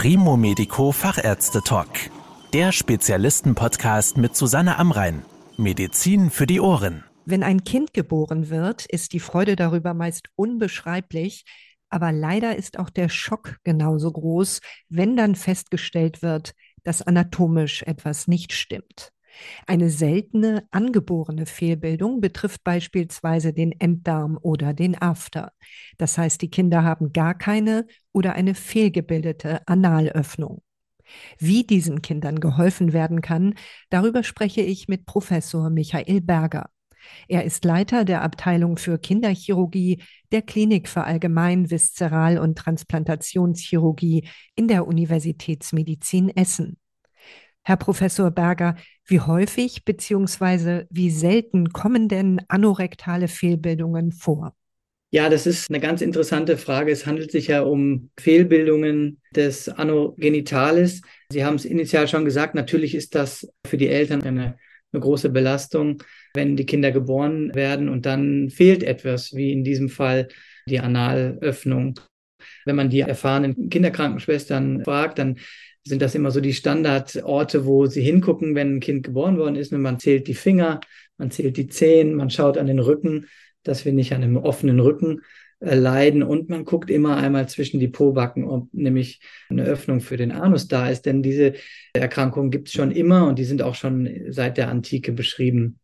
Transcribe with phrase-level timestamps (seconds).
[0.00, 1.88] Primo Medico Fachärzte Talk.
[2.52, 5.24] Der Spezialisten-Podcast mit Susanne Amrein.
[5.56, 7.02] Medizin für die Ohren.
[7.24, 11.44] Wenn ein Kind geboren wird, ist die Freude darüber meist unbeschreiblich.
[11.90, 16.52] Aber leider ist auch der Schock genauso groß, wenn dann festgestellt wird,
[16.84, 19.10] dass anatomisch etwas nicht stimmt.
[19.66, 25.52] Eine seltene angeborene Fehlbildung betrifft beispielsweise den Enddarm oder den After.
[25.96, 30.62] Das heißt, die Kinder haben gar keine oder eine fehlgebildete Analöffnung.
[31.38, 33.54] Wie diesen Kindern geholfen werden kann,
[33.90, 36.70] darüber spreche ich mit Professor Michael Berger.
[37.28, 40.02] Er ist Leiter der Abteilung für Kinderchirurgie
[40.32, 46.76] der Klinik für Allgemein-, Viszeral- und Transplantationschirurgie in der Universitätsmedizin Essen.
[47.68, 50.86] Herr Professor Berger, wie häufig bzw.
[50.88, 54.54] wie selten kommen denn anorektale Fehlbildungen vor?
[55.10, 56.90] Ja, das ist eine ganz interessante Frage.
[56.90, 61.02] Es handelt sich ja um Fehlbildungen des Anogenitalis.
[61.30, 64.56] Sie haben es initial schon gesagt, natürlich ist das für die Eltern eine,
[64.90, 69.90] eine große Belastung, wenn die Kinder geboren werden und dann fehlt etwas, wie in diesem
[69.90, 70.28] Fall
[70.70, 72.00] die Analöffnung.
[72.64, 75.36] Wenn man die erfahrenen Kinderkrankenschwestern fragt, dann
[75.88, 79.72] sind das immer so die Standardorte, wo sie hingucken, wenn ein Kind geboren worden ist.
[79.72, 80.80] Und man zählt die Finger,
[81.16, 83.26] man zählt die Zehen, man schaut an den Rücken,
[83.62, 85.22] dass wir nicht an einem offenen Rücken
[85.60, 86.22] äh, leiden.
[86.22, 90.68] Und man guckt immer einmal zwischen die Pobacken, ob nämlich eine Öffnung für den Anus
[90.68, 91.06] da ist.
[91.06, 91.54] Denn diese
[91.92, 95.80] Erkrankungen gibt es schon immer und die sind auch schon seit der Antike beschrieben.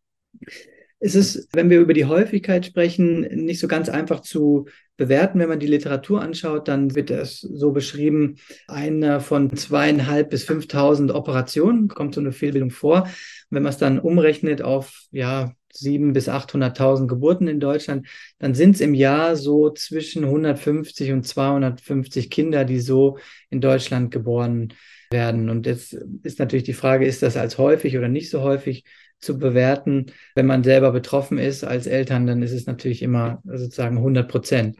[1.01, 5.39] Es ist, wenn wir über die Häufigkeit sprechen, nicht so ganz einfach zu bewerten.
[5.39, 8.37] Wenn man die Literatur anschaut, dann wird es so beschrieben,
[8.69, 13.03] einer von zweieinhalb bis 5.000 Operationen kommt so eine Fehlbildung vor.
[13.03, 13.11] Und
[13.51, 18.07] wenn man es dann umrechnet auf, ja, sieben bis 800.000 Geburten in Deutschland,
[18.39, 23.19] dann sind es im Jahr so zwischen 150 und 250 Kinder, die so
[23.51, 24.73] in Deutschland geboren
[25.11, 25.51] werden.
[25.51, 28.85] Und jetzt ist natürlich die Frage, ist das als häufig oder nicht so häufig?
[29.25, 30.07] Zu bewerten.
[30.35, 34.77] Wenn man selber betroffen ist als Eltern, dann ist es natürlich immer sozusagen 100 Prozent.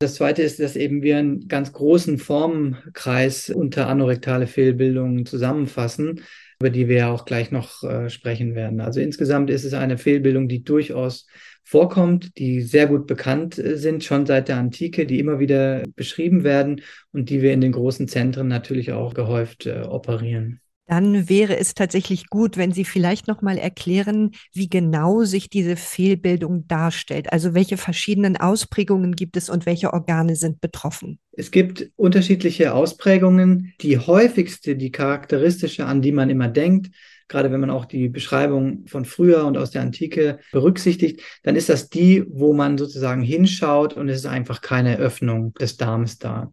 [0.00, 6.20] Das zweite ist, dass eben wir einen ganz großen Formenkreis unter anorektale Fehlbildungen zusammenfassen,
[6.60, 8.80] über die wir ja auch gleich noch äh, sprechen werden.
[8.80, 11.26] Also insgesamt ist es eine Fehlbildung, die durchaus
[11.64, 16.44] vorkommt, die sehr gut bekannt äh, sind, schon seit der Antike, die immer wieder beschrieben
[16.44, 16.82] werden
[17.12, 21.74] und die wir in den großen Zentren natürlich auch gehäuft äh, operieren dann wäre es
[21.74, 27.30] tatsächlich gut, wenn Sie vielleicht noch mal erklären, wie genau sich diese Fehlbildung darstellt.
[27.32, 31.18] Also welche verschiedenen Ausprägungen gibt es und welche Organe sind betroffen?
[31.32, 33.74] Es gibt unterschiedliche Ausprägungen.
[33.82, 36.90] Die häufigste, die charakteristische, an die man immer denkt,
[37.28, 41.68] gerade wenn man auch die Beschreibung von früher und aus der Antike berücksichtigt, dann ist
[41.68, 46.52] das die, wo man sozusagen hinschaut und es ist einfach keine Öffnung des Darms da.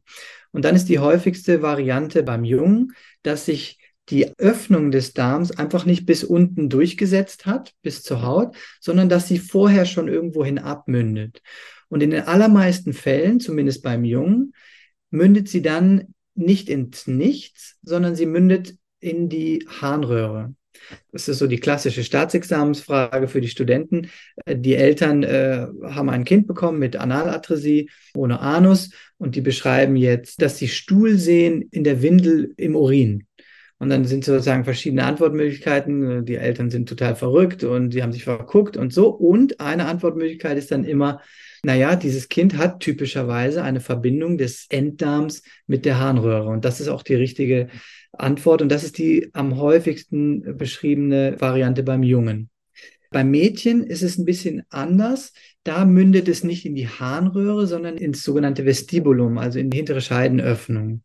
[0.52, 2.92] Und dann ist die häufigste Variante beim Jungen,
[3.24, 3.80] dass sich
[4.10, 9.28] die Öffnung des Darms einfach nicht bis unten durchgesetzt hat, bis zur Haut, sondern dass
[9.28, 11.42] sie vorher schon irgendwohin abmündet.
[11.90, 14.54] Und in den allermeisten Fällen, zumindest beim Jungen,
[15.10, 20.54] mündet sie dann nicht ins Nichts, sondern sie mündet in die Harnröhre.
[21.12, 24.10] Das ist so die klassische Staatsexamensfrage für die Studenten.
[24.48, 30.42] Die Eltern äh, haben ein Kind bekommen mit Analatresie ohne Anus und die beschreiben jetzt,
[30.42, 33.26] dass sie Stuhl sehen in der Windel im Urin.
[33.78, 36.26] Und dann sind sozusagen verschiedene Antwortmöglichkeiten.
[36.26, 39.10] Die Eltern sind total verrückt und die haben sich verguckt und so.
[39.10, 41.22] Und eine Antwortmöglichkeit ist dann immer,
[41.64, 46.48] naja, dieses Kind hat typischerweise eine Verbindung des Enddarms mit der Harnröhre.
[46.48, 47.68] Und das ist auch die richtige
[48.14, 48.62] Antwort.
[48.62, 52.50] Und das ist die am häufigsten beschriebene Variante beim Jungen.
[53.12, 55.34] Beim Mädchen ist es ein bisschen anders.
[55.64, 60.02] Da mündet es nicht in die Harnröhre, sondern ins sogenannte Vestibulum, also in die hintere
[60.02, 61.02] Scheidenöffnung.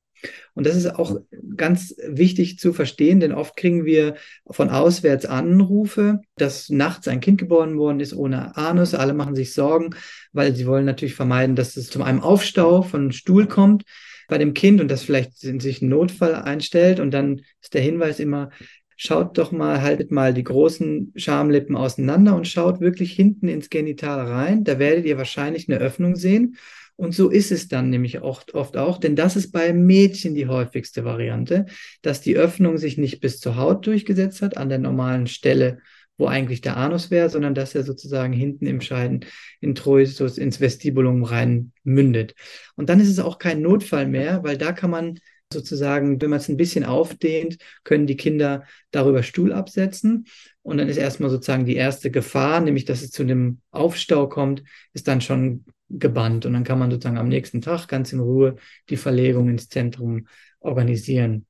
[0.55, 1.21] Und das ist auch
[1.57, 4.17] ganz wichtig zu verstehen, denn oft kriegen wir
[4.47, 8.95] von auswärts Anrufe, dass nachts ein Kind geboren worden ist ohne Anus.
[8.95, 9.91] Alle machen sich Sorgen,
[10.33, 13.85] weil sie wollen natürlich vermeiden, dass es zu einem Aufstau von Stuhl kommt
[14.29, 17.01] bei dem Kind und dass vielleicht sich ein Notfall einstellt.
[17.01, 18.51] Und dann ist der Hinweis immer,
[18.97, 24.21] schaut doch mal, haltet mal die großen Schamlippen auseinander und schaut wirklich hinten ins Genital
[24.27, 24.63] rein.
[24.65, 26.57] Da werdet ihr wahrscheinlich eine Öffnung sehen.
[27.01, 30.49] Und so ist es dann nämlich oft, oft auch, denn das ist bei Mädchen die
[30.49, 31.65] häufigste Variante,
[32.03, 35.79] dass die Öffnung sich nicht bis zur Haut durchgesetzt hat, an der normalen Stelle,
[36.19, 39.25] wo eigentlich der Anus wäre, sondern dass er sozusagen hinten im Scheiden
[39.63, 42.35] Introitus ins Vestibulum rein mündet.
[42.77, 45.19] Und dann ist es auch kein Notfall mehr, weil da kann man
[45.51, 50.27] sozusagen, wenn man es ein bisschen aufdehnt, können die Kinder darüber Stuhl absetzen.
[50.61, 54.63] Und dann ist erstmal sozusagen die erste Gefahr, nämlich dass es zu einem Aufstau kommt,
[54.93, 56.47] ist dann schon gebannt.
[56.47, 58.57] Und dann kann man sozusagen am nächsten Tag ganz in Ruhe
[58.89, 60.27] die Verlegung ins Zentrum
[60.61, 61.47] organisieren.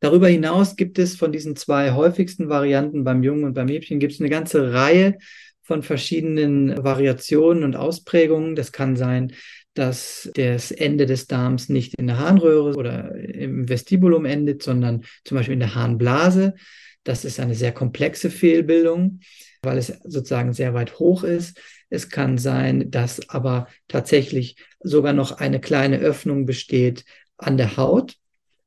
[0.00, 4.14] Darüber hinaus gibt es von diesen zwei häufigsten Varianten beim Jungen und beim Mädchen gibt
[4.14, 5.18] es eine ganze Reihe
[5.62, 8.54] von verschiedenen Variationen und Ausprägungen.
[8.54, 9.32] Das kann sein,
[9.74, 15.36] dass das Ende des Darms nicht in der Harnröhre oder im Vestibulum endet, sondern zum
[15.36, 16.54] Beispiel in der Harnblase.
[17.04, 19.20] Das ist eine sehr komplexe Fehlbildung,
[19.62, 21.60] weil es sozusagen sehr weit hoch ist.
[21.90, 27.04] Es kann sein, dass aber tatsächlich sogar noch eine kleine Öffnung besteht
[27.36, 28.16] an der Haut,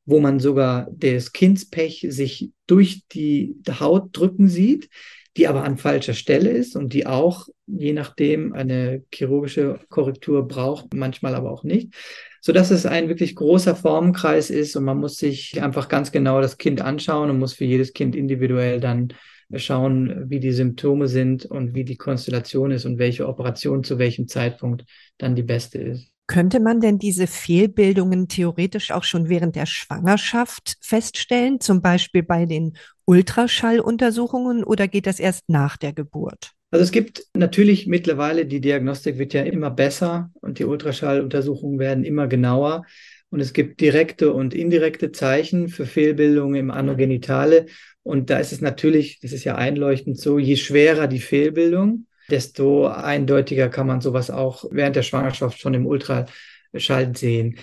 [0.06, 4.90] wo man sogar das Kindspech sich durch die Haut drücken sieht
[5.38, 10.94] die aber an falscher Stelle ist und die auch, je nachdem, eine chirurgische Korrektur braucht,
[10.94, 11.94] manchmal aber auch nicht,
[12.42, 16.42] so dass es ein wirklich großer Formenkreis ist und man muss sich einfach ganz genau
[16.42, 19.10] das Kind anschauen und muss für jedes Kind individuell dann
[19.56, 24.28] schauen, wie die Symptome sind und wie die Konstellation ist und welche Operation zu welchem
[24.28, 24.84] Zeitpunkt
[25.18, 26.12] dann die beste ist.
[26.28, 32.46] Könnte man denn diese Fehlbildungen theoretisch auch schon während der Schwangerschaft feststellen, zum Beispiel bei
[32.46, 32.74] den
[33.06, 36.52] Ultraschalluntersuchungen, oder geht das erst nach der Geburt?
[36.70, 42.04] Also es gibt natürlich mittlerweile, die Diagnostik wird ja immer besser und die Ultraschalluntersuchungen werden
[42.04, 42.84] immer genauer.
[43.30, 47.68] Und es gibt direkte und indirekte Zeichen für Fehlbildungen im Anogenitale.
[48.04, 52.88] Und da ist es natürlich, das ist ja einleuchtend so, je schwerer die Fehlbildung, desto
[52.88, 57.58] eindeutiger kann man sowas auch während der Schwangerschaft schon im Ultraschall sehen.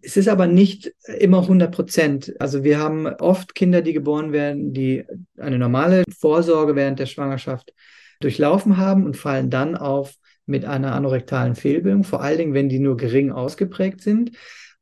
[0.00, 2.34] Es ist aber nicht immer 100 Prozent.
[2.40, 5.04] Also wir haben oft Kinder, die geboren werden, die
[5.36, 7.72] eine normale Vorsorge während der Schwangerschaft
[8.20, 10.14] durchlaufen haben und fallen dann auf
[10.46, 14.32] mit einer anorektalen Fehlbildung, vor allen Dingen, wenn die nur gering ausgeprägt sind.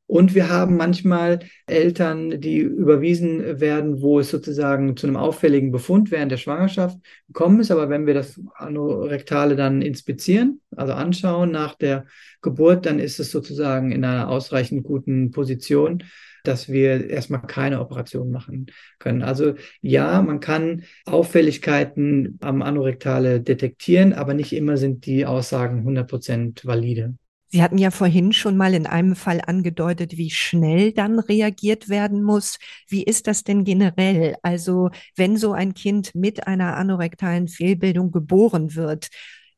[0.08, 6.12] Und wir haben manchmal Eltern, die überwiesen werden, wo es sozusagen zu einem auffälligen Befund
[6.12, 6.96] während der Schwangerschaft
[7.26, 7.72] gekommen ist.
[7.72, 12.06] Aber wenn wir das Anorektale dann inspizieren, also anschauen nach der
[12.40, 16.04] Geburt, dann ist es sozusagen in einer ausreichend guten Position,
[16.46, 18.66] dass wir erstmal keine Operation machen
[18.98, 19.22] können.
[19.22, 26.08] Also ja, man kann Auffälligkeiten am Anorektale detektieren, aber nicht immer sind die Aussagen 100
[26.08, 27.14] Prozent valide.
[27.48, 32.22] Sie hatten ja vorhin schon mal in einem Fall angedeutet, wie schnell dann reagiert werden
[32.22, 32.58] muss.
[32.88, 34.34] Wie ist das denn generell?
[34.42, 39.08] Also wenn so ein Kind mit einer anorektalen Fehlbildung geboren wird,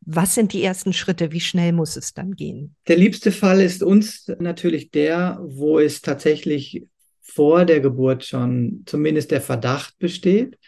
[0.00, 1.32] was sind die ersten Schritte?
[1.32, 2.74] Wie schnell muss es dann gehen?
[2.86, 6.86] Der liebste Fall ist uns natürlich der, wo es tatsächlich
[7.20, 10.58] vor der Geburt schon zumindest der Verdacht besteht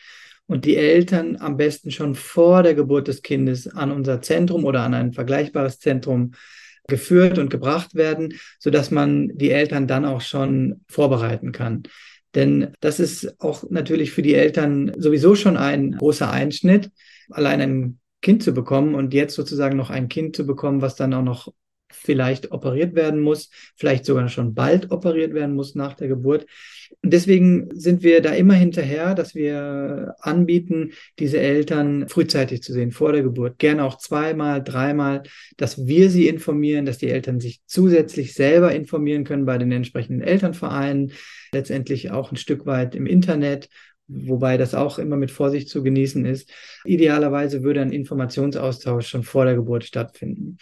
[0.47, 4.82] und die Eltern am besten schon vor der Geburt des Kindes an unser Zentrum oder
[4.82, 6.32] an ein vergleichbares Zentrum
[6.88, 11.85] geführt und gebracht werden, sodass man die Eltern dann auch schon vorbereiten kann.
[12.35, 16.91] Denn das ist auch natürlich für die Eltern sowieso schon ein großer Einschnitt,
[17.31, 21.14] allein ein Kind zu bekommen und jetzt sozusagen noch ein Kind zu bekommen, was dann
[21.14, 21.52] auch noch
[21.93, 26.46] vielleicht operiert werden muss, vielleicht sogar schon bald operiert werden muss nach der Geburt.
[27.02, 32.90] Und deswegen sind wir da immer hinterher, dass wir anbieten, diese Eltern frühzeitig zu sehen,
[32.90, 33.58] vor der Geburt.
[33.58, 35.22] Gerne auch zweimal, dreimal,
[35.56, 40.22] dass wir sie informieren, dass die Eltern sich zusätzlich selber informieren können bei den entsprechenden
[40.22, 41.12] Elternvereinen,
[41.52, 43.69] letztendlich auch ein Stück weit im Internet
[44.11, 46.51] wobei das auch immer mit Vorsicht zu genießen ist.
[46.85, 50.59] Idealerweise würde ein Informationsaustausch schon vor der Geburt stattfinden.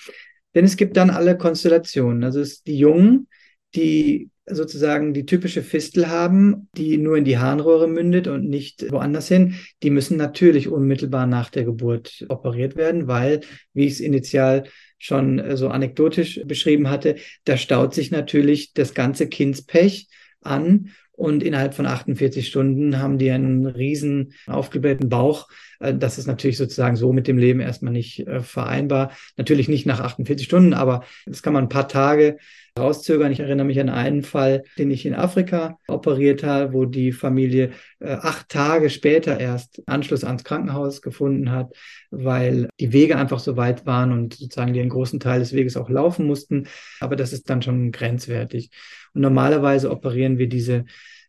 [0.55, 2.25] Denn es gibt dann alle Konstellationen.
[2.25, 3.29] Also es die Jungen,
[3.75, 9.29] die sozusagen die typische Fistel haben, die nur in die Harnröhre mündet und nicht woanders
[9.29, 13.41] hin, die müssen natürlich unmittelbar nach der Geburt operiert werden, weil,
[13.75, 14.65] wie ich es initial
[14.99, 20.09] schon äh, so anekdotisch beschrieben hatte, da staut sich natürlich das ganze Kindspech
[20.41, 25.49] an und innerhalb von 48 Stunden haben die einen riesen aufgeblähten Bauch.
[25.81, 29.11] Äh, das ist natürlich sozusagen so mit dem Leben erstmal nicht äh, vereinbar.
[29.37, 32.39] Natürlich nicht nach 48 Stunden, aber das kann man ein paar Tage
[32.79, 33.33] rauszögern.
[33.33, 37.73] Ich erinnere mich an einen Fall, den ich in Afrika operiert habe, wo die Familie
[38.01, 41.75] äh, acht Tage später erst Anschluss ans Krankenhaus gefunden hat,
[42.11, 45.77] weil die Wege einfach so weit waren und sozusagen die einen großen Teil des Weges
[45.77, 46.67] auch laufen mussten.
[47.01, 48.71] Aber das ist dann schon grenzwertig.
[49.15, 50.85] Und normalerweise operieren wir diese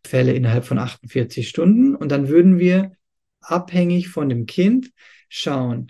[0.06, 2.92] Fälle innerhalb von 48 Stunden und dann würden wir
[3.40, 4.92] abhängig von dem Kind
[5.28, 5.88] schauen,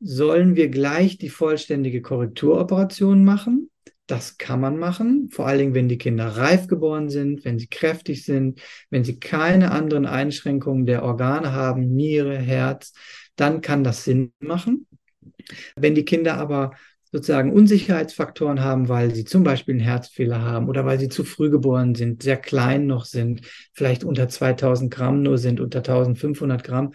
[0.00, 3.70] sollen wir gleich die vollständige Korrekturoperation machen?
[4.06, 7.66] Das kann man machen, vor allen Dingen, wenn die Kinder reif geboren sind, wenn sie
[7.66, 12.92] kräftig sind, wenn sie keine anderen Einschränkungen der Organe haben, Niere, Herz,
[13.34, 14.86] dann kann das Sinn machen.
[15.74, 16.72] Wenn die Kinder aber
[17.10, 21.50] sozusagen Unsicherheitsfaktoren haben, weil sie zum Beispiel einen Herzfehler haben oder weil sie zu früh
[21.50, 26.92] geboren sind, sehr klein noch sind, vielleicht unter 2000 Gramm nur sind, unter 1500 Gramm,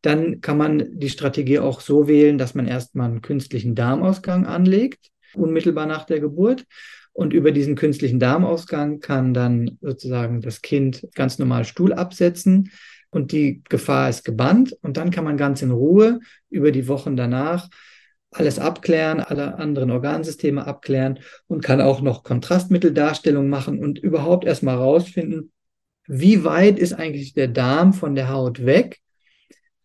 [0.00, 5.10] dann kann man die Strategie auch so wählen, dass man erstmal einen künstlichen Darmausgang anlegt
[5.36, 6.64] unmittelbar nach der Geburt.
[7.12, 12.72] Und über diesen künstlichen Darmausgang kann dann sozusagen das Kind ganz normal Stuhl absetzen
[13.10, 14.76] und die Gefahr ist gebannt.
[14.82, 16.18] Und dann kann man ganz in Ruhe
[16.50, 17.68] über die Wochen danach
[18.32, 24.76] alles abklären, alle anderen Organsysteme abklären und kann auch noch Kontrastmitteldarstellung machen und überhaupt erstmal
[24.76, 25.52] rausfinden,
[26.06, 29.00] wie weit ist eigentlich der Darm von der Haut weg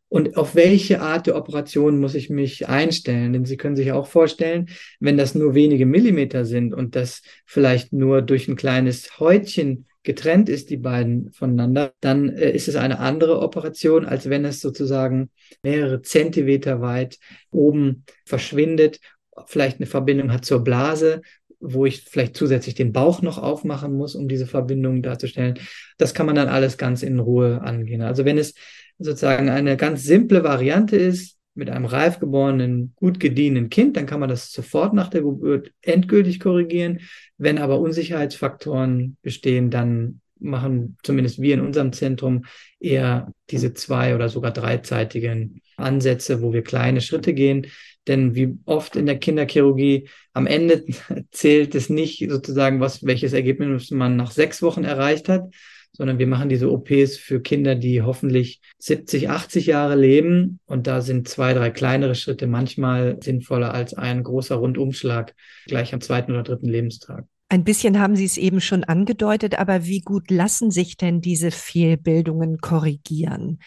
[0.09, 3.33] und auf welche Art der Operation muss ich mich einstellen?
[3.33, 7.93] Denn Sie können sich auch vorstellen, wenn das nur wenige Millimeter sind und das vielleicht
[7.93, 12.99] nur durch ein kleines Häutchen getrennt ist, die beiden voneinander, dann äh, ist es eine
[12.99, 15.29] andere Operation, als wenn es sozusagen
[15.61, 17.19] mehrere Zentimeter weit
[17.51, 18.99] oben verschwindet,
[19.45, 21.21] vielleicht eine Verbindung hat zur Blase
[21.61, 25.59] wo ich vielleicht zusätzlich den Bauch noch aufmachen muss, um diese Verbindung darzustellen.
[25.97, 28.01] Das kann man dann alles ganz in Ruhe angehen.
[28.01, 28.53] Also wenn es
[28.99, 34.19] sozusagen eine ganz simple Variante ist, mit einem reif geborenen, gut gediehenen Kind, dann kann
[34.19, 37.01] man das sofort nach der Geburt endgültig korrigieren.
[37.37, 42.45] Wenn aber Unsicherheitsfaktoren bestehen, dann machen zumindest wir in unserem Zentrum
[42.79, 47.67] eher diese zwei oder sogar dreizeitigen Ansätze, wo wir kleine Schritte gehen.
[48.07, 50.85] Denn wie oft in der Kinderchirurgie am Ende
[51.31, 55.53] zählt es nicht sozusagen, was, welches Ergebnis man nach sechs Wochen erreicht hat,
[55.99, 60.61] sondern wir machen diese OPs für Kinder, die hoffentlich 70, 80 Jahre leben.
[60.65, 65.35] Und da sind zwei, drei kleinere Schritte manchmal sinnvoller als ein großer Rundumschlag
[65.67, 67.25] gleich am zweiten oder dritten Lebenstag.
[67.49, 71.51] Ein bisschen haben Sie es eben schon angedeutet, aber wie gut lassen sich denn diese
[71.51, 73.59] Fehlbildungen korrigieren?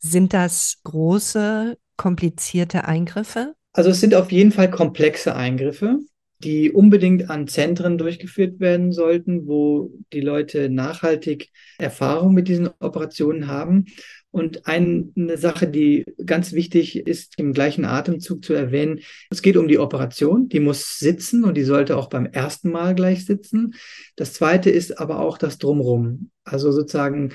[0.00, 3.54] Sind das große, komplizierte Eingriffe?
[3.72, 6.00] Also es sind auf jeden Fall komplexe Eingriffe
[6.44, 13.48] die unbedingt an Zentren durchgeführt werden sollten, wo die Leute nachhaltig Erfahrung mit diesen Operationen
[13.48, 13.86] haben.
[14.30, 19.68] Und eine Sache, die ganz wichtig ist, im gleichen Atemzug zu erwähnen, es geht um
[19.68, 23.74] die Operation, die muss sitzen und die sollte auch beim ersten Mal gleich sitzen.
[24.16, 26.30] Das zweite ist aber auch das Drumrum.
[26.44, 27.32] Also sozusagen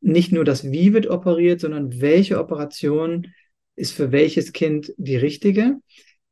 [0.00, 3.26] nicht nur das Wie wird operiert, sondern welche Operation
[3.74, 5.76] ist für welches Kind die richtige,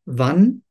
[0.04, 0.62] wann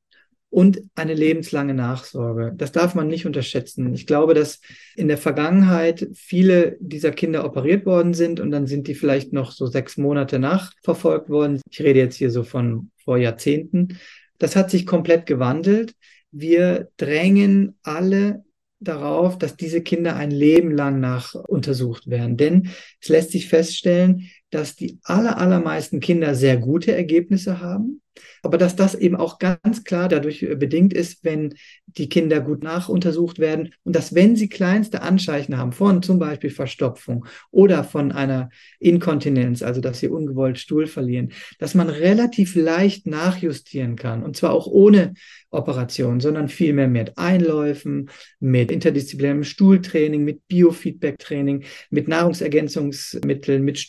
[0.55, 2.53] und eine lebenslange Nachsorge.
[2.55, 3.93] Das darf man nicht unterschätzen.
[3.93, 4.61] Ich glaube, dass
[4.95, 9.51] in der Vergangenheit viele dieser Kinder operiert worden sind und dann sind die vielleicht noch
[9.51, 11.59] so sechs Monate nachverfolgt worden.
[11.69, 13.99] Ich rede jetzt hier so von vor Jahrzehnten.
[14.37, 15.93] Das hat sich komplett gewandelt.
[16.31, 18.45] Wir drängen alle
[18.79, 22.37] darauf, dass diese Kinder ein Leben lang nach untersucht werden.
[22.37, 22.69] Denn
[23.01, 28.01] es lässt sich feststellen, dass die aller, allermeisten Kinder sehr gute Ergebnisse haben
[28.45, 31.55] aber dass das eben auch ganz klar dadurch äh, bedingt ist, wenn
[31.87, 36.49] die Kinder gut nachuntersucht werden und dass wenn sie kleinste Anzeichen haben von zum Beispiel
[36.49, 43.07] Verstopfung oder von einer Inkontinenz, also dass sie ungewollt Stuhl verlieren, dass man relativ leicht
[43.07, 45.13] nachjustieren kann und zwar auch ohne
[45.49, 48.09] Operation, sondern vielmehr mit Einläufen,
[48.39, 53.79] mit interdisziplinärem Stuhltraining, mit Biofeedback-Training, mit Nahrungsergänzungsmitteln, mit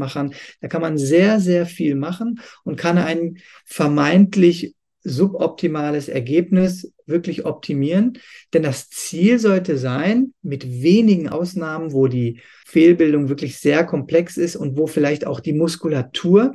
[0.00, 0.34] Stuhlweichmachern.
[0.60, 8.18] Da kann man sehr, sehr viel machen und kann ein vermeintlich suboptimales Ergebnis wirklich optimieren.
[8.52, 14.56] Denn das Ziel sollte sein, mit wenigen Ausnahmen, wo die Fehlbildung wirklich sehr komplex ist
[14.56, 16.54] und wo vielleicht auch die Muskulatur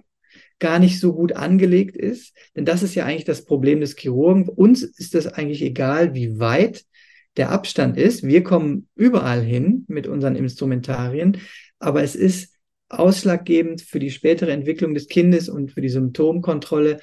[0.60, 2.34] gar nicht so gut angelegt ist.
[2.56, 4.48] Denn das ist ja eigentlich das Problem des Chirurgen.
[4.48, 6.86] Uns ist das eigentlich egal, wie weit
[7.38, 8.24] der Abstand ist.
[8.24, 11.38] Wir kommen überall hin mit unseren Instrumentarien,
[11.80, 12.55] aber es ist
[12.90, 17.00] ausschlaggebend für die spätere Entwicklung des Kindes und für die Symptomkontrolle,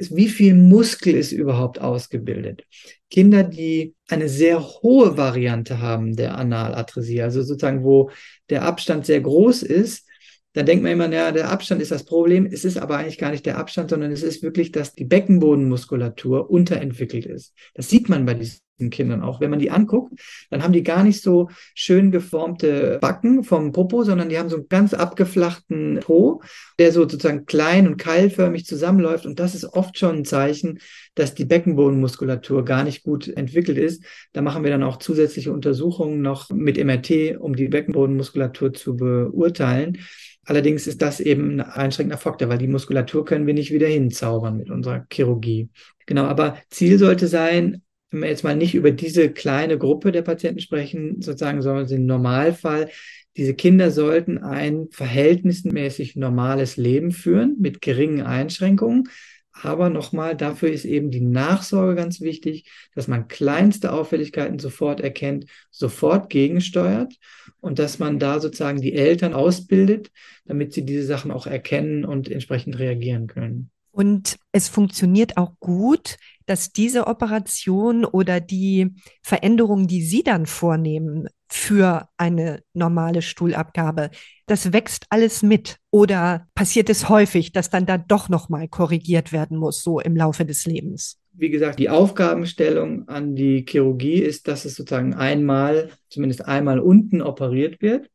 [0.00, 2.64] ist, wie viel Muskel ist überhaupt ausgebildet.
[3.10, 8.10] Kinder, die eine sehr hohe Variante haben der Analatresie, also sozusagen, wo
[8.48, 10.06] der Abstand sehr groß ist,
[10.52, 12.46] dann denkt man immer, ja, der Abstand ist das Problem.
[12.46, 16.50] Es ist aber eigentlich gar nicht der Abstand, sondern es ist wirklich, dass die Beckenbodenmuskulatur
[16.50, 17.54] unterentwickelt ist.
[17.74, 18.58] Das sieht man bei diesen
[18.88, 19.40] Kindern auch.
[19.40, 20.18] Wenn man die anguckt,
[20.48, 24.56] dann haben die gar nicht so schön geformte Backen vom Popo, sondern die haben so
[24.56, 26.40] einen ganz abgeflachten Po,
[26.78, 29.26] der so sozusagen klein und keilförmig zusammenläuft.
[29.26, 30.78] Und das ist oft schon ein Zeichen,
[31.14, 34.04] dass die Beckenbodenmuskulatur gar nicht gut entwickelt ist.
[34.32, 39.98] Da machen wir dann auch zusätzliche Untersuchungen noch mit MRT, um die Beckenbodenmuskulatur zu beurteilen.
[40.44, 44.56] Allerdings ist das eben ein einschränkender Faktor, weil die Muskulatur können wir nicht wieder hinzaubern
[44.56, 45.68] mit unserer Chirurgie.
[46.06, 50.22] Genau, aber Ziel sollte sein, wenn wir jetzt mal nicht über diese kleine Gruppe der
[50.22, 52.90] Patienten sprechen, sozusagen, sondern im Normalfall,
[53.36, 59.08] diese Kinder sollten ein verhältnismäßig normales Leben führen mit geringen Einschränkungen.
[59.52, 65.46] Aber nochmal, dafür ist eben die Nachsorge ganz wichtig, dass man kleinste Auffälligkeiten sofort erkennt,
[65.70, 67.14] sofort gegensteuert
[67.60, 70.10] und dass man da sozusagen die Eltern ausbildet,
[70.46, 73.70] damit sie diese Sachen auch erkennen und entsprechend reagieren können.
[74.00, 76.16] Und es funktioniert auch gut,
[76.46, 84.08] dass diese Operation oder die Veränderungen, die Sie dann vornehmen für eine normale Stuhlabgabe,
[84.46, 85.76] das wächst alles mit.
[85.90, 90.46] Oder passiert es häufig, dass dann da doch nochmal korrigiert werden muss, so im Laufe
[90.46, 91.20] des Lebens?
[91.32, 97.20] Wie gesagt, die Aufgabenstellung an die Chirurgie ist, dass es sozusagen einmal, zumindest einmal unten
[97.20, 98.08] operiert wird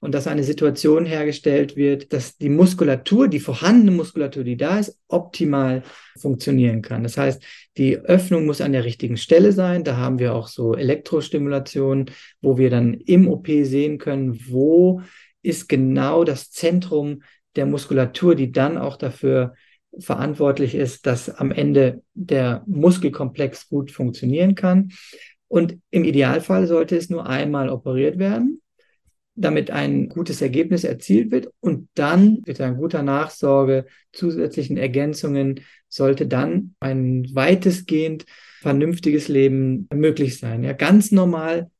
[0.00, 4.98] und dass eine Situation hergestellt wird, dass die Muskulatur, die vorhandene Muskulatur, die da ist,
[5.08, 5.82] optimal
[6.18, 7.02] funktionieren kann.
[7.02, 7.42] Das heißt,
[7.76, 9.84] die Öffnung muss an der richtigen Stelle sein.
[9.84, 12.06] Da haben wir auch so Elektrostimulation,
[12.40, 15.02] wo wir dann im OP sehen können, wo
[15.42, 17.22] ist genau das Zentrum
[17.56, 19.54] der Muskulatur, die dann auch dafür
[19.98, 24.92] verantwortlich ist, dass am Ende der Muskelkomplex gut funktionieren kann.
[25.48, 28.60] Und im Idealfall sollte es nur einmal operiert werden
[29.40, 36.26] damit ein gutes Ergebnis erzielt wird und dann mit einer guter Nachsorge, zusätzlichen Ergänzungen, sollte
[36.26, 38.26] dann ein weitestgehend
[38.60, 40.62] vernünftiges Leben möglich sein.
[40.62, 41.70] Ja, ganz normal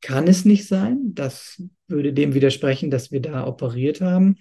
[0.00, 1.12] kann es nicht sein.
[1.14, 4.36] Das würde dem widersprechen, dass wir da operiert haben.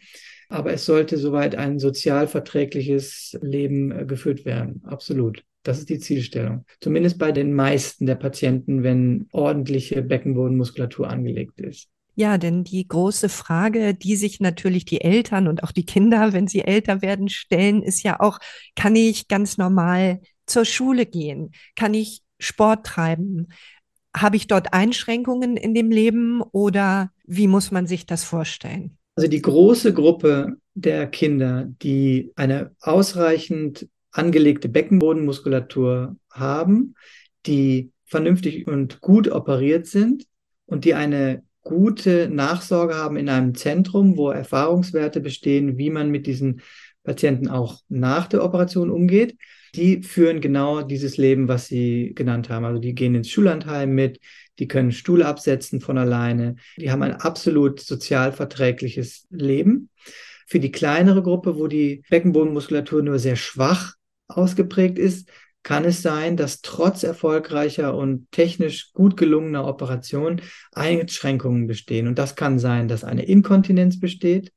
[0.49, 4.81] Aber es sollte soweit ein sozial verträgliches Leben äh, geführt werden.
[4.85, 5.43] Absolut.
[5.63, 6.65] Das ist die Zielstellung.
[6.81, 11.92] Zumindest bei den meisten der Patienten, wenn ordentliche Beckenbodenmuskulatur angelegt ist.
[12.15, 16.47] Ja, denn die große Frage, die sich natürlich die Eltern und auch die Kinder, wenn
[16.47, 18.39] sie älter werden, stellen, ist ja auch,
[18.75, 21.51] kann ich ganz normal zur Schule gehen?
[21.75, 23.47] Kann ich Sport treiben?
[24.15, 28.97] Habe ich dort Einschränkungen in dem Leben oder wie muss man sich das vorstellen?
[29.15, 36.95] Also die große Gruppe der Kinder, die eine ausreichend angelegte Beckenbodenmuskulatur haben,
[37.45, 40.25] die vernünftig und gut operiert sind
[40.65, 46.27] und die eine gute Nachsorge haben in einem Zentrum, wo Erfahrungswerte bestehen, wie man mit
[46.27, 46.61] diesen
[47.03, 49.37] Patienten auch nach der Operation umgeht.
[49.75, 52.65] Die führen genau dieses Leben, was Sie genannt haben.
[52.65, 54.19] Also die gehen ins Schullandheim mit,
[54.59, 59.89] die können Stuhl absetzen von alleine, die haben ein absolut sozial verträgliches Leben.
[60.45, 63.95] Für die kleinere Gruppe, wo die Beckenbodenmuskulatur nur sehr schwach
[64.27, 65.29] ausgeprägt ist,
[65.63, 70.41] kann es sein, dass trotz erfolgreicher und technisch gut gelungener Operation
[70.73, 72.07] Einschränkungen bestehen.
[72.07, 74.51] Und das kann sein, dass eine Inkontinenz besteht.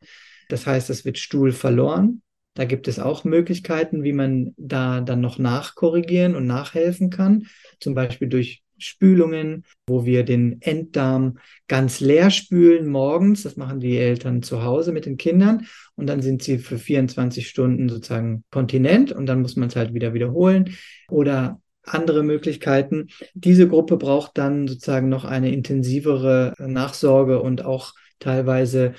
[0.48, 2.22] Das heißt, es wird Stuhl verloren.
[2.54, 7.46] Da gibt es auch Möglichkeiten, wie man da dann noch nachkorrigieren und nachhelfen kann.
[7.80, 13.42] Zum Beispiel durch Spülungen, wo wir den Enddarm ganz leer spülen morgens.
[13.42, 15.66] Das machen die Eltern zu Hause mit den Kindern.
[15.94, 19.94] Und dann sind sie für 24 Stunden sozusagen kontinent und dann muss man es halt
[19.94, 20.76] wieder wiederholen.
[21.08, 23.08] Oder andere Möglichkeiten.
[23.34, 28.94] Diese Gruppe braucht dann sozusagen noch eine intensivere Nachsorge und auch teilweise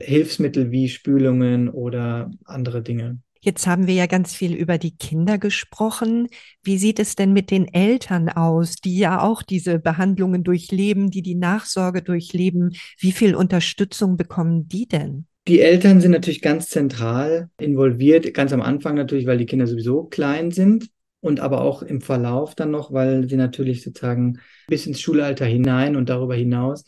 [0.00, 3.20] Hilfsmittel wie Spülungen oder andere Dinge.
[3.42, 6.28] Jetzt haben wir ja ganz viel über die Kinder gesprochen.
[6.62, 11.22] Wie sieht es denn mit den Eltern aus, die ja auch diese Behandlungen durchleben, die
[11.22, 12.76] die Nachsorge durchleben?
[12.98, 15.26] Wie viel Unterstützung bekommen die denn?
[15.48, 20.04] Die Eltern sind natürlich ganz zentral involviert, ganz am Anfang natürlich, weil die Kinder sowieso
[20.04, 25.00] klein sind und aber auch im Verlauf dann noch, weil sie natürlich sozusagen bis ins
[25.00, 26.84] Schulalter hinein und darüber hinaus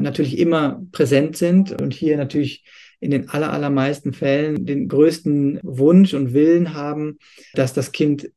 [0.00, 2.64] natürlich immer präsent sind und hier natürlich
[3.00, 7.18] in den aller, allermeisten Fällen den größten Wunsch und Willen haben,
[7.54, 8.30] dass das Kind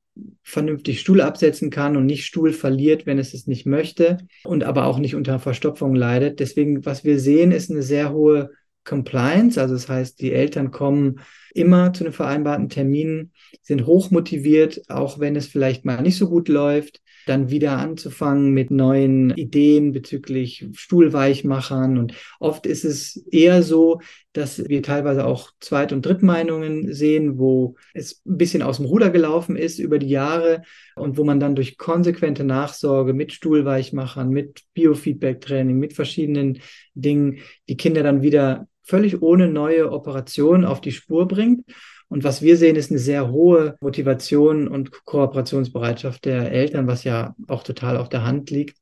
[0.43, 4.85] vernünftig Stuhl absetzen kann und nicht Stuhl verliert, wenn es es nicht möchte und aber
[4.85, 6.39] auch nicht unter Verstopfung leidet.
[6.39, 8.51] Deswegen, was wir sehen, ist eine sehr hohe
[8.83, 11.19] Compliance, also das heißt, die Eltern kommen
[11.53, 16.47] immer zu den vereinbarten Terminen, sind hochmotiviert, auch wenn es vielleicht mal nicht so gut
[16.47, 21.97] läuft, dann wieder anzufangen mit neuen Ideen bezüglich Stuhlweichmachern.
[21.97, 23.99] Und oft ist es eher so,
[24.33, 29.09] dass wir teilweise auch Zweit- und Drittmeinungen sehen, wo es ein bisschen aus dem Ruder
[29.09, 30.61] gelaufen ist über die Jahre
[30.95, 36.59] und wo man dann durch konsequente Nachsorge mit Stuhlweichmachern, mit Biofeedback-Training, mit verschiedenen
[36.93, 41.65] Dingen die Kinder dann wieder völlig ohne neue Operation auf die Spur bringt.
[42.07, 47.35] Und was wir sehen, ist eine sehr hohe Motivation und Kooperationsbereitschaft der Eltern, was ja
[47.47, 48.77] auch total auf der Hand liegt,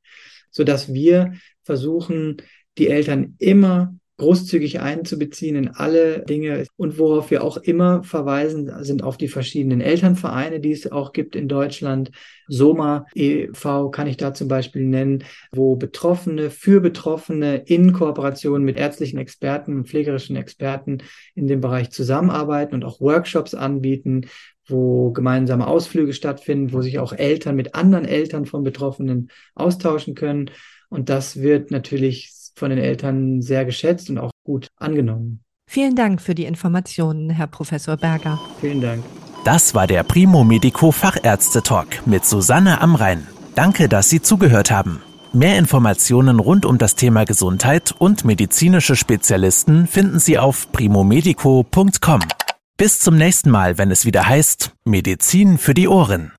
[0.49, 1.33] so dass wir
[1.63, 2.37] versuchen,
[2.79, 9.03] die Eltern immer großzügig einzubeziehen in alle Dinge und worauf wir auch immer verweisen, sind
[9.03, 12.11] auf die verschiedenen Elternvereine, die es auch gibt in Deutschland.
[12.47, 13.89] Soma e.V.
[13.89, 19.75] kann ich da zum Beispiel nennen, wo Betroffene für Betroffene in Kooperation mit ärztlichen Experten
[19.75, 20.99] und pflegerischen Experten
[21.33, 24.27] in dem Bereich zusammenarbeiten und auch Workshops anbieten,
[24.67, 30.51] wo gemeinsame Ausflüge stattfinden, wo sich auch Eltern mit anderen Eltern von Betroffenen austauschen können.
[30.89, 35.41] Und das wird natürlich von den Eltern sehr geschätzt und auch gut angenommen.
[35.67, 38.39] Vielen Dank für die Informationen, Herr Professor Berger.
[38.59, 39.03] Vielen Dank.
[39.45, 43.25] Das war der Primo Medico Fachärzte Talk mit Susanne Amrein.
[43.55, 45.01] Danke, dass Sie zugehört haben.
[45.31, 52.21] Mehr Informationen rund um das Thema Gesundheit und medizinische Spezialisten finden Sie auf primomedico.com.
[52.77, 56.31] Bis zum nächsten Mal, wenn es wieder heißt Medizin für die Ohren.